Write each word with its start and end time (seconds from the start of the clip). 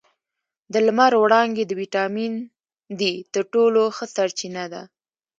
د 0.73 0.75
لمر 0.85 1.11
وړانګې 1.17 1.63
د 1.67 1.71
ویټامین 1.81 2.33
ډي 2.99 3.13
تر 3.33 3.43
ټولو 3.53 3.81
ښه 3.95 4.05
سرچینه 4.15 4.63
ده 4.73 4.81